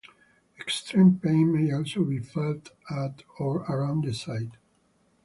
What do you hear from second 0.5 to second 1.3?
Extreme